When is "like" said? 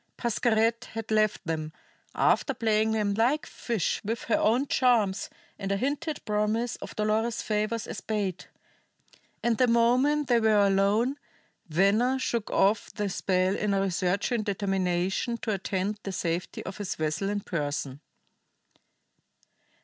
3.13-3.45